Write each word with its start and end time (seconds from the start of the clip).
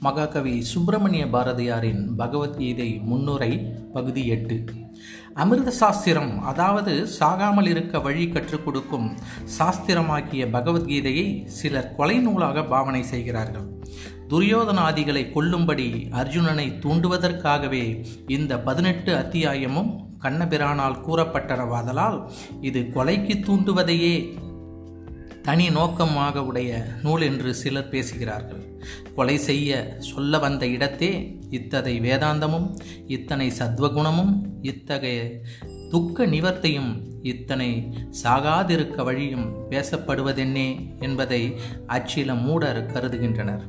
மகாகவி 0.00 0.52
சுப்பிரமணிய 0.62 1.22
பாரதியாரின் 1.26 2.02
பகவத்கீதை 2.18 2.88
முன்னுரை 3.08 3.50
பகுதி 3.94 4.22
எட்டு. 4.34 4.56
அமிர்த 5.42 5.70
சாஸ்திரம் 5.80 6.30
அதாவது 6.50 6.92
சாகாமல் 7.18 7.68
இருக்க 7.72 7.98
வழி 7.98 8.24
கற்றுக் 8.28 8.64
கொடுக்கும் 8.64 9.08
சாஸ்திரமாகிய 9.58 10.44
பகவத்கீதையை 10.56 11.26
சிலர் 11.58 11.92
கொலை 11.96 12.16
நூலாக 12.18 12.64
பாவனை 12.64 13.02
செய்கிறார்கள். 13.02 13.66
துரியோதனாதிகளை 14.28 15.24
கொல்லும்படி 15.36 15.88
அர்ஜுனனை 16.20 16.68
தூண்டுவதற்காகவே 16.84 17.84
இந்த 18.26 18.58
பதினெட்டு 18.58 19.12
அத்தியாயமும் 19.16 19.90
கண்ணபிரானால் 20.24 21.02
கூறப்பட்டனவாதலால் 21.06 22.18
இது 22.60 22.80
கொலைக்கு 22.94 23.34
தூண்டுவதையே 23.46 24.14
தனி 25.48 25.70
நோக்கமாக 25.70 26.44
உடைய 26.44 26.70
நூல் 27.02 27.22
என்று 27.22 27.54
சிலர் 27.54 27.88
பேசுகிறார்கள். 27.88 28.64
கொலை 29.14 29.36
செய்ய 29.38 29.96
சொல்ல 29.98 30.38
வந்த 30.38 30.66
இடத்தே 30.66 31.38
இத்ததை 31.50 31.94
வேதாந்தமும் 32.06 32.66
இத்தனை 33.06 33.52
சத்வகுணமும் 33.58 34.32
இத்தகைய 34.62 35.40
துக்க 35.90 36.26
நிவர்த்தியும் 36.26 36.90
இத்தனை 37.22 37.70
சாகாதிருக்க 38.22 39.04
வழியும் 39.04 39.46
பேசப்படுவதென்னே 39.70 40.68
என்பதை 41.00 41.42
அச்சில 41.88 42.36
மூடர் 42.42 42.82
கருதுகின்றனர். 42.86 43.64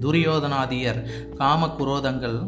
துரியோதனாதியர் 0.00 1.02
காம 1.34 1.66
குரோதங்கள் 1.78 2.38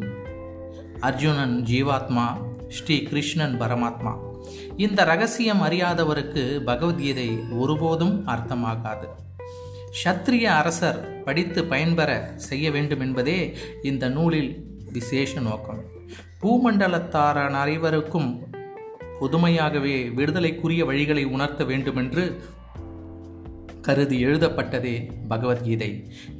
அர்ஜுனன் 1.00 1.58
ஜீவாத்மா 1.62 2.28
ஸ்ரீ 2.68 3.02
கிருஷ்ணன் 3.02 3.60
பரமாத்மா. 3.60 4.25
இந்த 4.76 5.04
ரகசியம் 5.04 5.62
அறியாதவருக்கு 5.62 6.60
பகவத்கீதை 6.60 7.40
ஒருபோதும் 7.50 8.26
அர்த்தமாகாது. 8.26 9.08
சத்திரிய 10.04 10.44
அரசர் 10.44 11.22
படித்து 11.22 11.64
பயன்பெற 11.64 12.32
செய்ய 12.36 12.70
வேண்டும் 12.70 13.00
என்பதே 13.00 13.56
இந்த 13.82 14.08
நூலில் 14.08 14.64
விசேஷ 14.92 15.40
நோக்கம். 15.40 15.82
பூமண்டலத்தாரான 16.42 17.50
அனைவருக்கும் 17.50 18.44
புதுமையாகவே 19.20 20.14
விடுதலைக்குரிய 20.14 20.84
வழிகளை 20.84 21.24
உணர்த்த 21.24 21.64
வேண்டுமென்று 21.64 22.44
கருதி 23.86 24.24
எழுதப்பட்டதே 24.24 24.94
பகவத்கீதை. 25.28 25.90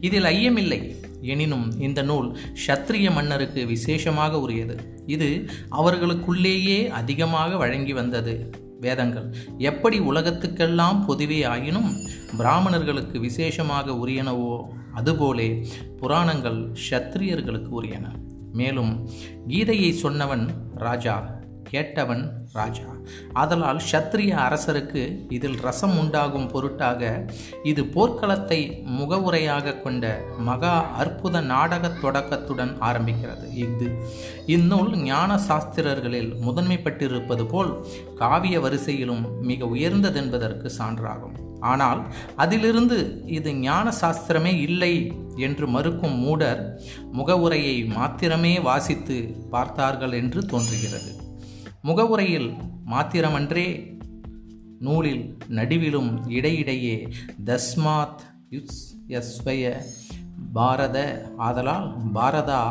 இதில் 0.01 0.25
ஐயமில்லை. 0.25 0.81
எனினும் 1.21 1.81
இந்த 1.81 2.03
நூல் 2.03 2.37
ஷத்ரிய 2.67 3.13
மன்னருக்கு 3.13 3.67
விசேஷமாக 3.67 4.41
உரியது. 4.41 4.77
இது 5.07 5.29
அவர்களுக்குள்ளேயே 5.69 6.89
அதிகமாக 6.89 7.57
வழங்கி 7.57 7.93
வந்தது. 7.93 8.35
வேதங்கள் 8.81 9.29
எப்படி 9.59 9.99
உலகத்துக்கெல்லாம் 10.01 11.05
பொதுவே 11.07 11.43
ஆயினும் 11.43 11.91
பிராமணர்களுக்கு 12.37 13.21
விசேஷமாக 13.21 13.93
உரியனவோ 13.93 14.57
அதுபோலே 14.95 15.67
புராணங்கள் 16.01 16.61
சத்திரியர்களுக்கு 16.91 17.73
உரியன. 17.81 18.07
மேலும் 18.53 18.93
கீதையை 19.49 19.91
சொன்னவன் 20.03 20.47
ராஜா. 20.75 21.17
கேட்டவன் 21.71 22.23
ராஜா. 22.53 22.89
ஆதலால் 23.33 23.81
ஷத்ரிய 23.91 24.33
அரசருக்கு 24.45 25.03
இதில் 25.37 25.59
ரசம் 25.67 25.97
உண்டாகும் 25.99 26.49
பொருட்டாக 26.53 27.31
இது 27.63 27.83
போர்க்களத்தை 27.95 28.61
முகவுரையாக 28.99 29.75
கொண்ட 29.85 30.05
மகா 30.49 30.75
அற்புத 31.03 31.41
நாடக 31.53 31.91
தொடக்கத்துடன் 32.05 32.73
ஆரம்பிக்கிறது. 32.89 33.47
இது 33.67 33.89
இந்நூல் 34.47 34.93
ஞான 35.03 35.39
சாஸ்திரர்களில் 35.49 36.31
முதன்மைப்பட்டிருப்பது 36.47 37.47
போல் 37.47 37.73
காவிய 38.15 38.61
வரிசையிலும் 38.61 39.25
மிக 39.41 39.67
உயர்ந்ததென்பதற்கு 39.67 40.71
சான்றாகும். 40.79 41.37
ஆனால் 41.61 42.01
அதிலிருந்து 42.37 42.97
இது 43.27 43.51
ஞான 43.55 43.93
சாஸ்திரமே 44.01 44.53
இல்லை 44.69 44.95
என்று 45.37 45.67
மறுக்கும் 45.67 46.19
மூடர் 46.25 46.63
முகவுரையை 47.13 47.77
மாத்திரமே 47.97 48.55
வாசித்து 48.61 49.17
பார்த்தார்கள் 49.51 50.13
என்று 50.13 50.43
தோன்றுகிறது. 50.47 51.13
முகவுரையில் 51.87 52.55
மாத்திரமன்றே 52.91 53.67
நூலில் 54.79 55.37
நடுவிலும் 55.49 56.11
இடையிடையே 56.29 57.09
தஸ்மாத் 57.45 58.23
யுஸ் 58.51 58.81
யஸ்வய 59.09 59.83
பாரத 60.53 60.97
ஆதலால் 61.39 61.87
பாரதா 62.15 62.63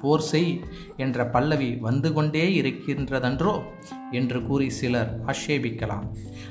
போர் 0.00 0.20
செய் 0.20 0.60
என்ற 0.96 1.26
பல்லவி 1.26 1.76
வந்து 1.76 2.12
கொண்டே 2.12 2.60
இருக்கின்றதன்றோ 2.60 3.54
என்று 4.10 4.46
கூறி 4.46 4.70
சிலர் 4.70 5.12
ஆட்சேபிக்கலாம். 5.24 6.06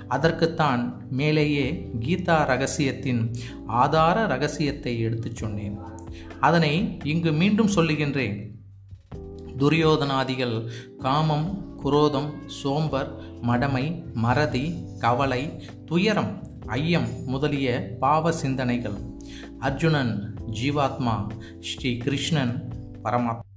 அதற்குத்தான் 0.07 1.07
மேலேயே 1.09 1.90
கீதா 2.00 2.45
ரகசியத்தின் 2.45 3.34
ஆதார 3.68 4.25
ரகசியத்தை 4.25 5.00
எடுத்துச் 5.00 5.35
சொன்னேன். 5.35 5.78
அதனை 6.40 6.97
இங்கு 7.03 7.31
மீண்டும் 7.31 7.75
சொல்லுகின்றேன். 7.75 8.38
துரியோதனாதிகள் 9.63 10.69
காமம் 10.97 11.75
குரோதம் 11.75 12.34
சோம்பர் 12.46 13.09
மடமை 13.41 14.13
மறதி 14.13 14.85
கவலை 15.00 15.63
துயரம் 15.85 16.47
ஐயம் 16.66 17.07
முதலிய 17.25 17.96
பாவ 18.00 18.31
சிந்தனைகள். 18.31 18.97
அர்ஜுனன் 19.59 20.35
ஜீவாத்மா 20.51 21.16
ஸ்ரீ 21.59 21.97
கிருஷ்ணன் 21.97 22.74
பரமாத்மா. 23.03 23.53